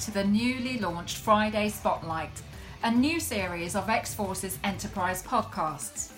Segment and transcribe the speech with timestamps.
[0.00, 2.42] to the newly launched Friday Spotlight,
[2.82, 6.12] a new series of X Forces Enterprise podcasts.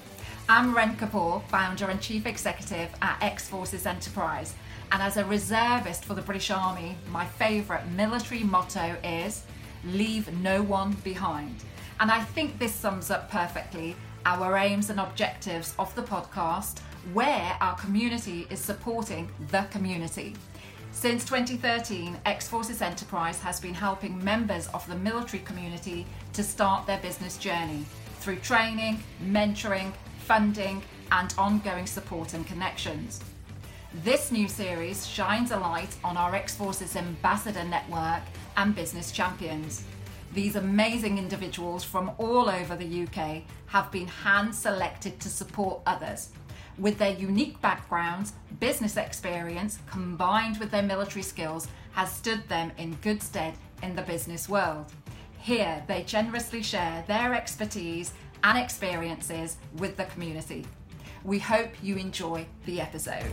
[0.48, 4.54] I'm Ren Kapoor, founder and chief executive at X Forces Enterprise,
[4.90, 9.44] and as a reservist for the British Army, my favourite military motto is
[9.84, 11.54] Leave no one behind.
[12.00, 13.94] And I think this sums up perfectly
[14.26, 16.80] our aims and objectives of the podcast,
[17.12, 20.34] where our community is supporting the community.
[20.92, 26.86] Since 2013, X Forces Enterprise has been helping members of the military community to start
[26.86, 27.84] their business journey
[28.18, 33.20] through training, mentoring, funding, and ongoing support and connections.
[34.02, 38.22] This new series shines a light on our X Forces Ambassador Network
[38.56, 39.84] and business champions.
[40.34, 46.30] These amazing individuals from all over the UK have been hand selected to support others
[46.78, 52.94] with their unique backgrounds, business experience, combined with their military skills, has stood them in
[53.02, 54.86] good stead in the business world.
[55.38, 58.12] Here, they generously share their expertise
[58.44, 60.66] and experiences with the community.
[61.24, 63.30] We hope you enjoy the episode.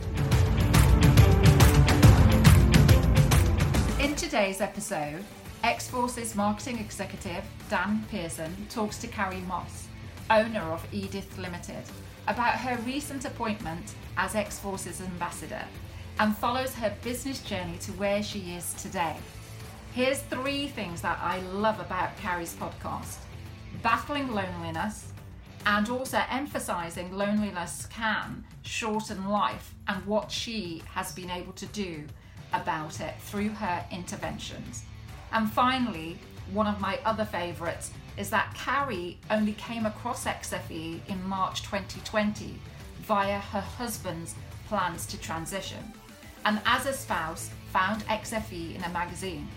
[4.00, 5.24] In today's episode,
[5.62, 9.88] X Forces marketing executive Dan Pearson talks to Carrie Moss,
[10.30, 11.82] owner of Edith Limited,
[12.28, 15.62] about her recent appointment as X Forces ambassador
[16.18, 19.16] and follows her business journey to where she is today.
[19.92, 23.18] Here's three things that I love about Carrie's podcast
[23.82, 25.12] battling loneliness
[25.66, 32.04] and also emphasizing loneliness can shorten life and what she has been able to do
[32.52, 34.84] about it through her interventions.
[35.32, 36.18] And finally,
[36.52, 42.58] one of my other favorites is that Carrie only came across XFE in March 2020
[43.02, 44.34] via her husband's
[44.68, 45.92] plans to transition,
[46.44, 49.48] and as a spouse, found XFE in a magazine.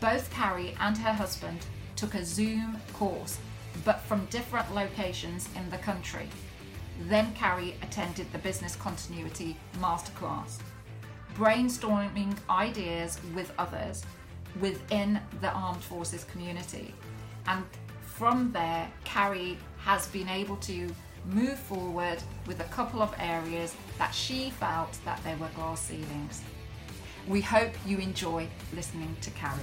[0.00, 1.64] Both Carrie and her husband
[1.94, 3.38] took a Zoom course,
[3.84, 6.28] but from different locations in the country.
[7.08, 10.58] Then Carrie attended the Business Continuity Masterclass,
[11.34, 14.04] brainstorming ideas with others
[14.60, 16.94] within the armed forces community.
[17.46, 17.64] And
[18.16, 20.88] from there, Carrie has been able to
[21.26, 22.16] move forward
[22.46, 26.40] with a couple of areas that she felt that there were glass ceilings.
[27.28, 29.60] We hope you enjoy listening to Carrie.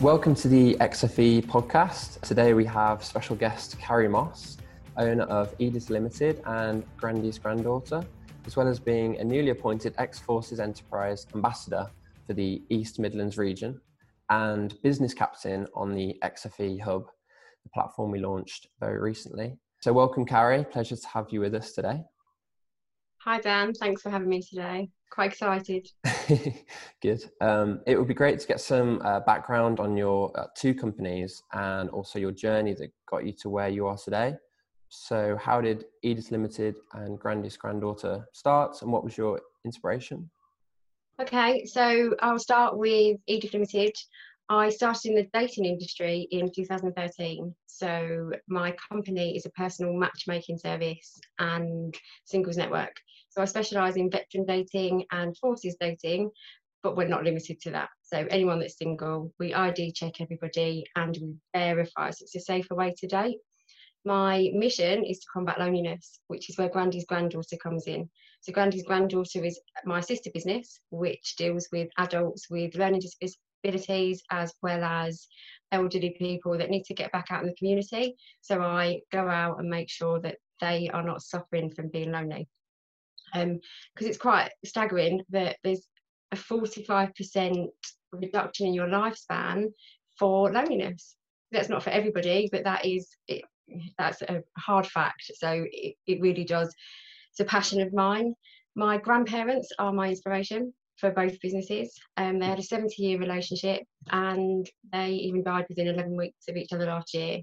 [0.00, 2.20] Welcome to the XFE podcast.
[2.20, 4.56] Today we have special guest Carrie Moss,
[4.96, 8.04] owner of Edith Limited and Grandy's granddaughter
[8.46, 11.90] as well as being a newly appointed X Forces Enterprise Ambassador
[12.26, 13.80] for the East Midlands region
[14.30, 17.06] and business captain on the XFE Hub,
[17.64, 19.58] the platform we launched very recently.
[19.80, 20.64] So, welcome, Carrie.
[20.64, 22.02] Pleasure to have you with us today.
[23.18, 23.74] Hi, Dan.
[23.74, 24.90] Thanks for having me today.
[25.10, 25.88] Quite excited.
[27.02, 27.24] Good.
[27.40, 31.42] Um, it would be great to get some uh, background on your uh, two companies
[31.52, 34.34] and also your journey that got you to where you are today.
[34.88, 40.30] So, how did Edith Limited and Grandy's granddaughter start, and what was your inspiration?
[41.20, 43.92] Okay, so I'll start with Edith Limited.
[44.48, 47.52] I started in the dating industry in 2013.
[47.66, 51.94] So, my company is a personal matchmaking service and
[52.24, 52.94] singles network.
[53.30, 56.30] So, I specialise in veteran dating and forces dating,
[56.84, 57.88] but we're not limited to that.
[58.02, 62.76] So, anyone that's single, we ID check everybody and we verify so it's a safer
[62.76, 63.38] way to date
[64.06, 68.08] my mission is to combat loneliness, which is where Grandy's granddaughter comes in.
[68.40, 74.54] So Grandy's granddaughter is my sister business, which deals with adults with learning disabilities as
[74.62, 75.26] well as
[75.72, 78.14] elderly people that need to get back out in the community.
[78.40, 82.48] So I go out and make sure that they are not suffering from being lonely.
[83.34, 83.60] Because um,
[83.98, 85.88] it's quite staggering that there's
[86.30, 87.66] a 45%
[88.12, 89.72] reduction in your lifespan
[90.16, 91.16] for loneliness.
[91.50, 93.44] That's not for everybody, but that is it,
[93.98, 95.30] that's a hard fact.
[95.34, 96.74] So it, it really does.
[97.30, 98.34] It's a passion of mine.
[98.74, 101.98] My grandparents are my inspiration for both businesses.
[102.16, 106.56] Um, they had a 70 year relationship and they even died within 11 weeks of
[106.56, 107.40] each other last year.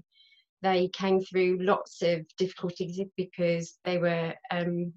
[0.62, 4.92] They came through lots of difficulties because they were, um,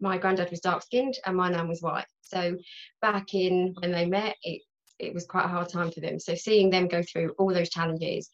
[0.00, 2.06] my granddad was dark skinned and my nan was white.
[2.22, 2.56] So
[3.00, 4.62] back in when they met, it,
[4.98, 6.18] it was quite a hard time for them.
[6.18, 8.30] So seeing them go through all those challenges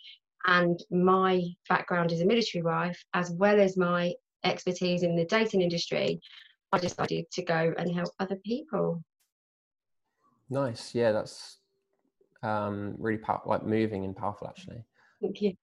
[0.47, 4.15] and my background as a military wife, as well as my
[4.45, 6.21] expertise in the dating industry,
[6.73, 9.03] I decided to go and help other people.
[10.51, 10.95] Nice.
[10.95, 11.59] Yeah, that's
[12.43, 14.85] um, really pow- like moving and powerful, actually.
[15.21, 15.55] Thank you.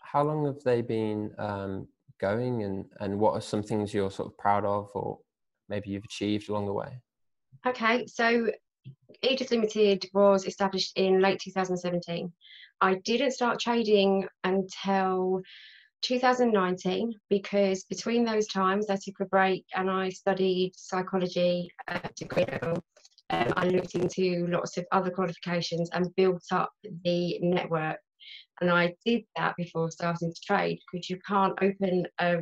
[0.00, 1.88] How long have they been um,
[2.20, 5.18] going, and and what are some things you're sort of proud of, or
[5.68, 7.00] maybe you've achieved along the way?
[7.66, 8.50] Okay, so
[9.22, 12.32] Edith Limited was established in late 2017.
[12.80, 15.42] I didn't start trading until
[16.02, 22.46] 2019 because between those times I took a break and I studied psychology at degree
[22.50, 22.82] level.
[23.28, 26.70] Um, I looked into lots of other qualifications and built up
[27.04, 27.98] the network.
[28.60, 32.38] And I did that before starting to trade because you can't open a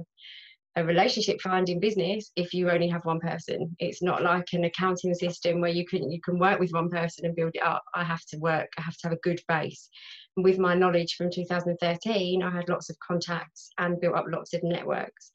[0.78, 3.74] a relationship finding business if you only have one person.
[3.80, 7.26] It's not like an accounting system where you can you can work with one person
[7.26, 7.82] and build it up.
[7.94, 9.88] I have to work i have to have a good base.
[10.36, 14.54] And with my knowledge from 2013 i had lots of contacts and built up lots
[14.54, 15.32] of networks.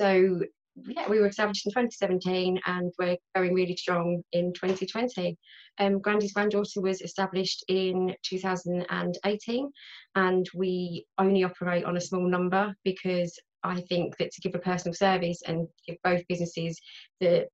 [0.00, 0.40] So
[0.84, 5.36] yeah, we were established in 2017 and we're going really strong in 2020.
[5.78, 9.70] Um, Grandy's granddaughter was established in 2018
[10.14, 14.58] and we only operate on a small number because I think that to give a
[14.58, 16.80] personal service and give both businesses
[17.20, 17.46] the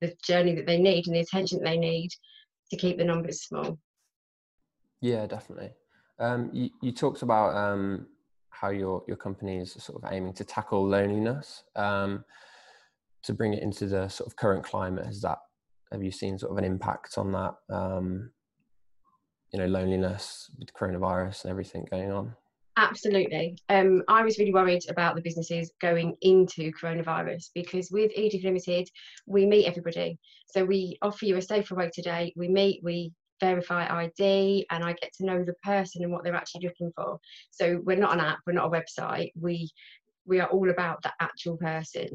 [0.00, 2.10] the journey that they need and the attention that they need
[2.70, 3.78] to keep the numbers small.
[5.00, 5.70] Yeah, definitely.
[6.18, 8.06] Um, you, you talked about um,
[8.50, 12.24] how your your company is sort of aiming to tackle loneliness um,
[13.22, 15.06] to bring it into the sort of current climate.
[15.06, 15.38] Has that
[15.92, 17.54] have you seen sort of an impact on that?
[17.70, 18.30] Um,
[19.52, 22.34] you know, loneliness with coronavirus and everything going on.
[22.76, 23.56] Absolutely.
[23.68, 28.88] Um, I was really worried about the businesses going into coronavirus because with Edith Limited,
[29.26, 30.18] we meet everybody.
[30.46, 32.32] So we offer you a safer way today.
[32.36, 36.34] We meet, we verify ID, and I get to know the person and what they're
[36.34, 37.20] actually looking for.
[37.50, 39.30] So we're not an app, we're not a website.
[39.40, 39.70] We
[40.26, 42.08] we are all about the actual person.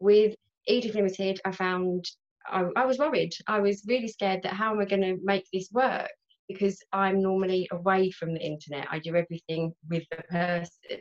[0.00, 0.34] With
[0.66, 2.04] Edith Limited, I found
[2.46, 3.32] I, I was worried.
[3.46, 6.10] I was really scared that how am I going to make this work?
[6.52, 8.86] Because I'm normally away from the internet.
[8.90, 11.00] I do everything with the person.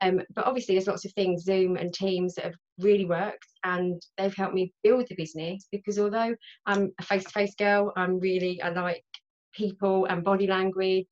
[0.00, 4.02] Um, but obviously, there's lots of things, Zoom and Teams, that have really worked and
[4.18, 6.34] they've helped me build the business because although
[6.66, 9.04] I'm a face to face girl, I'm really, I like
[9.54, 11.06] people and body language,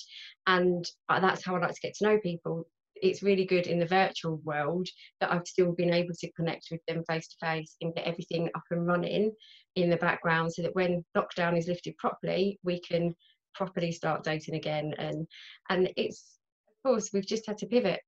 [0.46, 2.66] and uh, that's how I like to get to know people.
[2.96, 4.86] It's really good in the virtual world
[5.20, 8.50] that I've still been able to connect with them face to face and get everything
[8.54, 9.32] up and running
[9.76, 13.14] in the background so that when lockdown is lifted properly, we can
[13.54, 14.94] properly start dating again.
[14.98, 15.26] And
[15.68, 16.38] and it's
[16.68, 18.00] of course we've just had to pivot.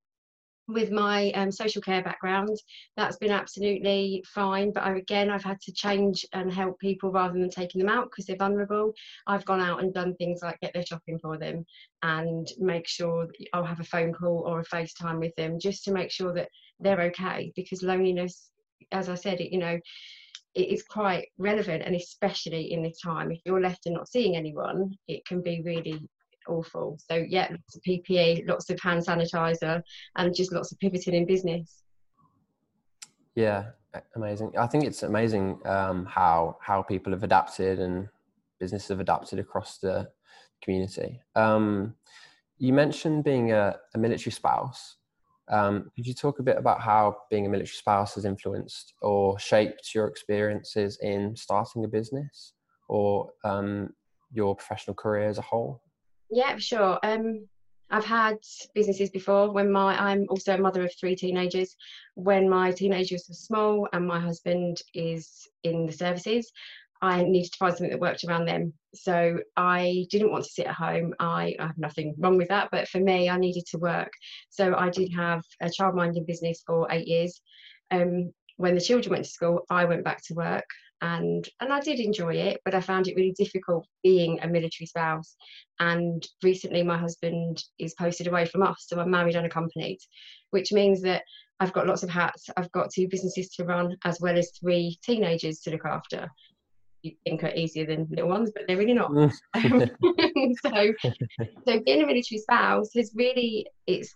[0.69, 2.57] With my um, social care background
[2.97, 4.73] that's been absolutely fine.
[4.73, 8.11] But I, again i've had to change and help people rather than taking them out
[8.11, 8.93] because they're vulnerable.
[9.27, 11.67] I've gone out and done things like get their shopping for them
[12.03, 15.93] and make sure i'll have a phone call or a facetime with them just to
[15.93, 16.49] make sure that
[16.79, 17.53] they're okay.
[17.57, 18.51] Because loneliness
[18.93, 19.79] as i said it you know
[20.55, 24.37] it is quite relevant and especially in this time if you're left and not seeing
[24.37, 26.09] anyone it can be really
[26.49, 26.99] awful.
[27.11, 29.83] So yeah lots of ppe lots of hand sanitizer
[30.17, 31.83] and just lots of pivoting in business.
[33.35, 33.71] Yeah
[34.17, 34.53] amazing.
[34.59, 38.09] I think it's amazing um, how how people have adapted and
[38.59, 40.09] businesses have adapted across the
[40.63, 41.21] community.
[41.35, 41.95] Um,
[42.59, 44.97] you mentioned being a, a military spouse
[45.49, 49.39] um, could you talk a bit about how being a military spouse has influenced or
[49.39, 52.55] shaped your experiences in starting a business
[52.89, 53.91] or um,
[54.33, 55.83] your professional career as a whole?
[56.31, 56.99] Yeah, sure.
[57.03, 57.47] Um,
[57.91, 58.39] I've had
[58.75, 59.53] businesses before.
[59.53, 61.77] When my I'm also a mother of three teenagers.
[62.15, 66.51] When my teenagers were small and my husband is in the services,
[67.03, 68.73] I needed to find something that worked around them.
[68.95, 71.15] So I didn't want to sit at home.
[71.19, 74.13] I, I have nothing wrong with that, but for me, I needed to work.
[74.51, 77.41] So I did have a childminding business for eight years.
[77.91, 80.65] Um, when the children went to school, I went back to work
[81.03, 84.87] and and I did enjoy it, but I found it really difficult being a military
[84.87, 85.35] spouse.
[85.81, 89.99] And recently, my husband is posted away from us, so I'm married unaccompanied,
[90.51, 91.25] which means that
[91.59, 92.49] I've got lots of hats.
[92.57, 96.31] I've got two businesses to run as well as three teenagers to look after
[97.03, 99.11] you think are easier than little ones, but they're really not.
[99.11, 99.33] Mm.
[100.63, 101.11] so,
[101.67, 104.15] so being a military spouse has really it's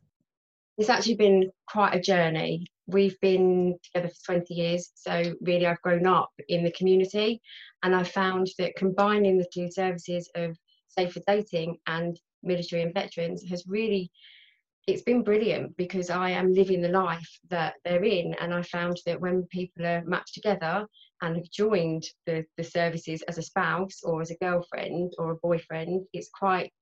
[0.79, 2.67] it's actually been quite a journey.
[2.87, 7.41] We've been together for 20 years, so really I've grown up in the community,
[7.83, 10.57] and I found that combining the two services of
[10.89, 14.11] safer dating and military and veterans has really
[14.87, 18.35] it's been brilliant because I am living the life that they're in.
[18.41, 20.87] And I found that when people are matched together
[21.23, 25.37] and have joined the, the services as a spouse or as a girlfriend or a
[25.37, 26.73] boyfriend, it's quite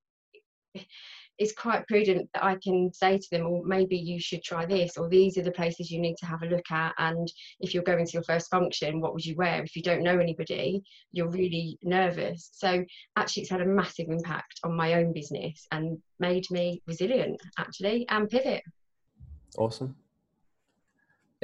[1.38, 4.96] it's quite prudent that I can say to them, well, maybe you should try this,
[4.96, 6.94] or these are the places you need to have a look at.
[6.98, 7.26] And
[7.60, 9.62] if you're going to your first function, what would you wear?
[9.62, 12.50] If you don't know anybody, you're really nervous.
[12.52, 12.84] So
[13.16, 18.06] actually, it's had a massive impact on my own business and made me resilient, actually,
[18.08, 18.62] and pivot.
[19.58, 19.96] Awesome.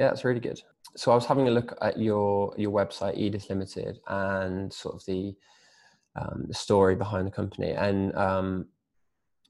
[0.01, 0.59] Yeah, that's really good.
[0.95, 5.05] So I was having a look at your your website, Edith Limited, and sort of
[5.05, 5.35] the
[6.15, 8.65] um, the story behind the company, and um,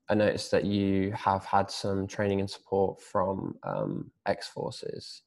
[0.09, 5.21] I noticed that you have had some training and support from um, X Forces.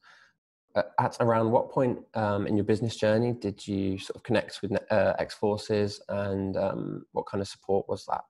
[0.99, 4.73] At around what point um, in your business journey did you sort of connect with
[4.91, 8.25] uh, X Forces, and um, what kind of support was that?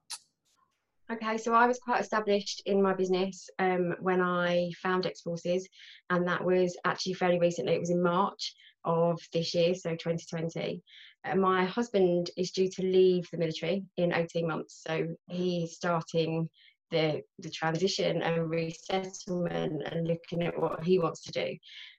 [1.11, 5.69] Okay, so I was quite established in my business um, when I found X Forces,
[6.09, 7.75] and that was actually fairly recently.
[7.75, 10.81] It was in March of this year, so 2020.
[11.23, 16.49] Uh, my husband is due to leave the military in 18 months, so he's starting
[16.89, 21.55] the the transition and resettlement and looking at what he wants to do.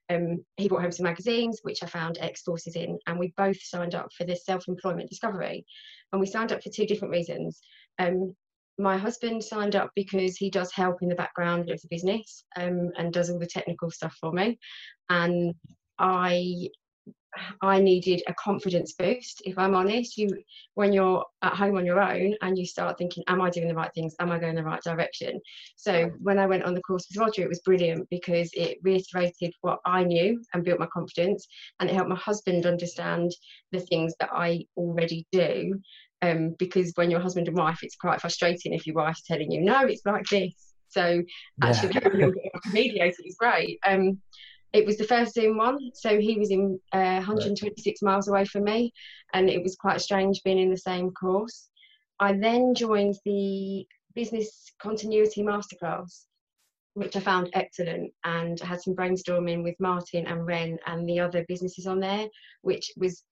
[0.08, 3.62] Um, he brought home some magazines, which I found X Forces in, and we both
[3.62, 5.64] signed up for this self employment discovery.
[6.10, 7.60] And we signed up for two different reasons.
[8.00, 8.34] Um,
[8.78, 12.90] my husband signed up because he does help in the background of the business um,
[12.98, 14.58] and does all the technical stuff for me.
[15.08, 15.54] And
[15.98, 16.68] I
[17.60, 19.42] I needed a confidence boost.
[19.44, 20.28] If I'm honest, you
[20.74, 23.74] when you're at home on your own and you start thinking, "Am I doing the
[23.74, 24.14] right things?
[24.20, 25.40] Am I going the right direction?"
[25.76, 29.52] So when I went on the course with Roger, it was brilliant because it reiterated
[29.60, 31.46] what I knew and built my confidence,
[31.80, 33.32] and it helped my husband understand
[33.72, 35.80] the things that I already do
[36.22, 39.60] um, because when you're husband and wife, it's quite frustrating if your wife's telling you,
[39.60, 40.74] no, it's like this.
[40.88, 41.22] So
[41.62, 42.28] actually, yeah.
[42.28, 43.78] a mediator is great.
[43.86, 44.20] Um,
[44.72, 48.10] it was the first Zoom one, so he was in uh, 126 right.
[48.10, 48.92] miles away from me,
[49.32, 51.68] and it was quite strange being in the same course.
[52.20, 56.24] I then joined the business continuity masterclass,
[56.94, 61.20] which I found excellent, and I had some brainstorming with Martin and Ren and the
[61.20, 62.26] other businesses on there,
[62.62, 63.22] which was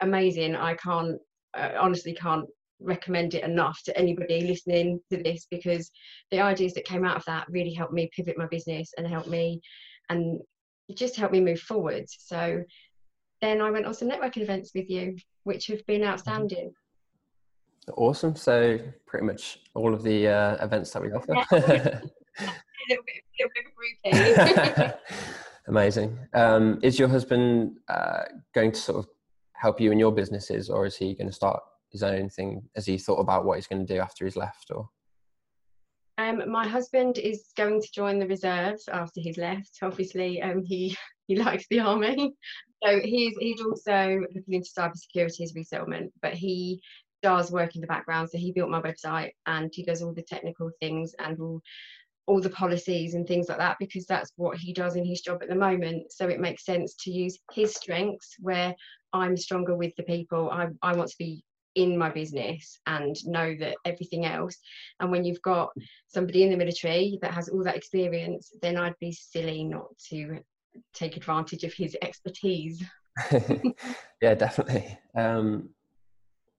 [0.00, 0.56] amazing.
[0.56, 1.18] I can't
[1.54, 2.46] I honestly can't
[2.80, 5.90] recommend it enough to anybody listening to this because
[6.30, 9.28] the ideas that came out of that really helped me pivot my business and helped
[9.28, 9.60] me
[10.08, 10.40] and
[10.94, 12.04] just helped me move forward.
[12.08, 12.62] So
[13.40, 16.72] then I went on some networking events with you, which have been outstanding.
[17.96, 18.36] Awesome.
[18.36, 22.02] So pretty much all of the uh, events that we offer.
[25.68, 26.18] Amazing.
[26.34, 28.22] Um, is your husband uh,
[28.54, 29.08] going to sort of
[29.62, 32.68] help you in your businesses, or is he going to start his own thing?
[32.74, 34.88] Has he thought about what he's going to do after he's left, or?
[36.18, 39.78] Um, my husband is going to join the reserves after he's left.
[39.80, 40.96] Obviously, um, he
[41.28, 42.32] he likes the army,
[42.84, 46.12] so he's he's also looking into cybersecurity as resettlement.
[46.20, 46.82] But he
[47.22, 50.22] does work in the background, so he built my website and he does all the
[50.22, 51.62] technical things and all
[52.26, 55.42] all the policies and things like that because that's what he does in his job
[55.42, 56.12] at the moment.
[56.12, 58.74] So it makes sense to use his strengths where
[59.12, 60.50] I'm stronger with the people.
[60.50, 64.56] I, I want to be in my business and know that everything else.
[65.00, 65.70] And when you've got
[66.06, 70.38] somebody in the military that has all that experience, then I'd be silly not to
[70.94, 72.82] take advantage of his expertise.
[74.22, 74.98] yeah, definitely.
[75.14, 75.70] Um,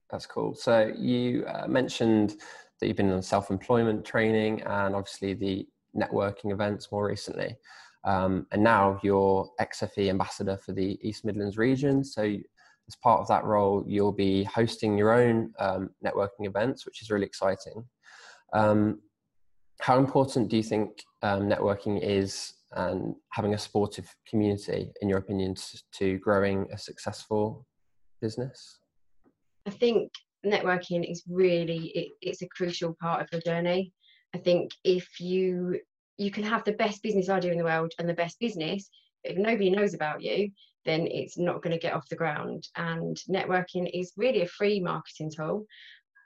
[0.09, 0.53] that's cool.
[0.53, 2.35] So you uh, mentioned
[2.83, 7.55] that you've been on self-employment training and obviously the networking events more recently.
[8.03, 12.03] Um, and now you're XFE ambassador for the East Midlands region.
[12.03, 17.01] So, as part of that role, you'll be hosting your own um, networking events, which
[17.01, 17.85] is really exciting.
[18.51, 18.99] Um,
[19.79, 25.19] how important do you think um, networking is and having a supportive community, in your
[25.19, 27.65] opinion, to, to growing a successful
[28.19, 28.79] business?
[29.65, 30.11] I think
[30.45, 33.93] networking is really it, it's a crucial part of your journey.
[34.35, 35.79] I think if you
[36.17, 38.89] you can have the best business idea in the world and the best business,
[39.23, 40.51] if nobody knows about you,
[40.85, 42.67] then it's not going to get off the ground.
[42.75, 45.65] And networking is really a free marketing tool.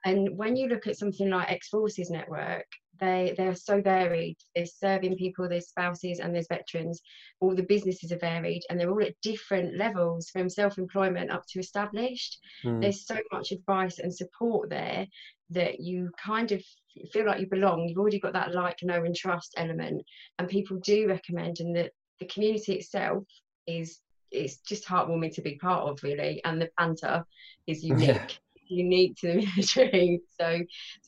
[0.05, 2.65] And when you look at something like X Forces Network,
[2.99, 4.37] they they are so varied.
[4.55, 7.01] There's serving people, there's spouses, and there's veterans.
[7.39, 11.59] All the businesses are varied, and they're all at different levels, from self-employment up to
[11.59, 12.39] established.
[12.63, 12.81] Mm.
[12.81, 15.07] There's so much advice and support there
[15.49, 16.63] that you kind of
[17.11, 17.87] feel like you belong.
[17.87, 20.03] You've already got that like, know, and trust element,
[20.39, 23.23] and people do recommend, and that the community itself
[23.67, 23.99] is
[24.29, 27.25] it's just heartwarming to be part of, really, and the banter
[27.65, 28.07] is unique.
[28.07, 28.27] Yeah
[28.69, 30.21] unique to the military.
[30.39, 30.59] So,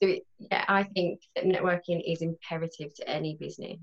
[0.01, 3.79] so yeah, I think that networking is imperative to any business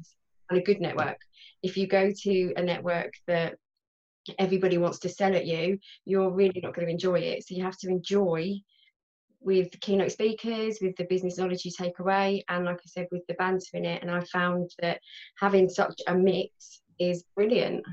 [0.50, 1.18] and a good network.
[1.62, 3.56] If you go to a network that
[4.38, 7.47] everybody wants to sell at you, you're really not going to enjoy it.
[7.47, 8.61] So you have to enjoy
[9.40, 13.06] with the keynote speakers, with the business knowledge you take away, and like I said,
[13.12, 14.02] with the banter in it.
[14.02, 15.00] And I found that
[15.38, 17.85] having such a mix is brilliant.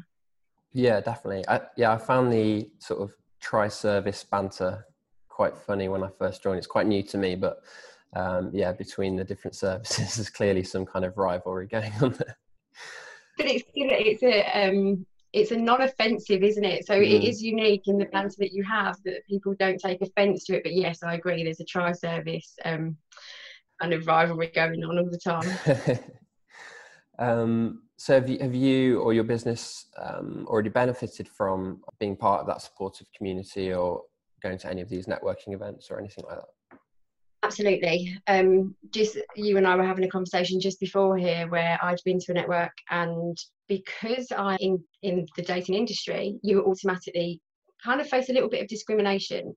[0.72, 1.48] Yeah, definitely.
[1.48, 4.86] I, yeah, I found the sort of tri-service banter
[5.34, 6.60] quite funny when I first joined.
[6.60, 7.64] It's quite new to me, but
[8.16, 12.38] um, yeah, between the different services, there's clearly some kind of rivalry going on there.
[13.38, 16.86] But it's it's a um, it's a non-offensive, isn't it?
[16.86, 17.04] So mm.
[17.04, 20.58] it is unique in the banter that you have that people don't take offence to
[20.58, 20.64] it.
[20.64, 21.44] But yes, I agree.
[21.44, 22.96] There's a tri-service um,
[23.82, 26.00] kind of rivalry going on all the time.
[27.20, 32.42] um, so have you, have you or your business um, already benefited from being part
[32.42, 34.04] of that supportive community or
[34.44, 36.78] going to any of these networking events or anything like that?
[37.44, 38.18] Absolutely.
[38.28, 42.20] Um, just you and I were having a conversation just before here where I'd been
[42.20, 47.42] to a network and because I'm in, in the dating industry, you automatically
[47.84, 49.56] kind of face a little bit of discrimination.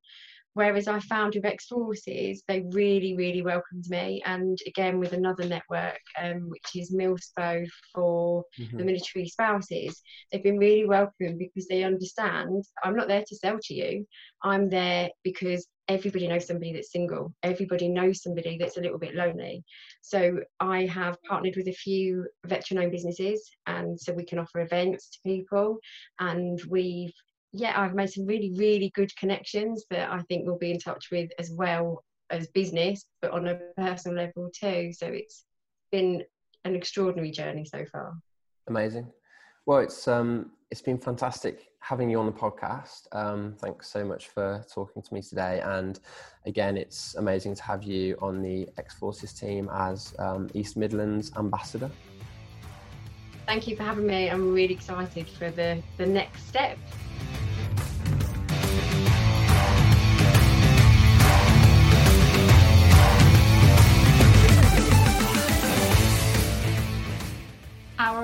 [0.56, 4.22] Whereas I found with X Forces, they really, really welcomed me.
[4.24, 8.78] And again, with another network, um, which is Milspo for mm-hmm.
[8.78, 10.00] the military spouses,
[10.32, 14.06] they've been really welcome because they understand I'm not there to sell to you.
[14.42, 19.14] I'm there because everybody knows somebody that's single everybody knows somebody that's a little bit
[19.14, 19.62] lonely
[20.02, 24.60] so i have partnered with a few veteran owned businesses and so we can offer
[24.60, 25.78] events to people
[26.18, 27.14] and we've
[27.56, 31.08] yeah i've made some really really good connections that i think we'll be in touch
[31.10, 35.44] with as well as business but on a personal level too so it's
[35.92, 36.22] been
[36.64, 38.14] an extraordinary journey so far
[38.68, 39.06] amazing
[39.66, 43.06] well it's um it's been fantastic having you on the podcast.
[43.12, 45.60] Um, thanks so much for talking to me today.
[45.64, 46.00] And
[46.44, 51.30] again, it's amazing to have you on the X Forces team as um, East Midlands
[51.36, 51.88] ambassador.
[53.46, 54.28] Thank you for having me.
[54.28, 56.76] I'm really excited for the, the next step.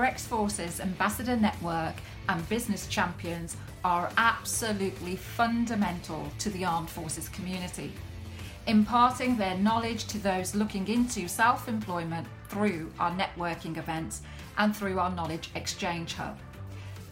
[0.02, 1.94] Our X Forces Ambassador Network
[2.28, 7.92] and business champions are absolutely fundamental to the armed forces community,
[8.66, 14.22] imparting their knowledge to those looking into self employment through our networking events
[14.58, 16.36] and through our knowledge exchange hub.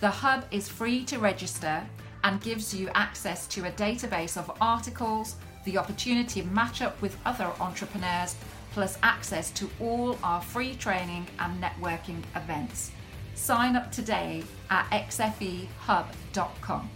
[0.01, 1.87] The hub is free to register
[2.25, 7.17] and gives you access to a database of articles, the opportunity to match up with
[7.25, 8.35] other entrepreneurs,
[8.73, 12.93] plus access to all our free training and networking events.
[13.35, 16.91] Sign up today at xfehub.com.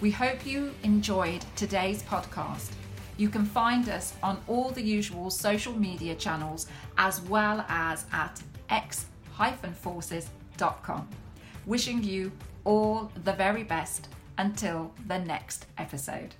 [0.00, 2.72] We hope you enjoyed today's podcast.
[3.16, 6.66] You can find us on all the usual social media channels
[6.98, 11.08] as well as at x-forces.com.
[11.64, 12.32] Wishing you
[12.64, 16.34] all the very best until the next episode.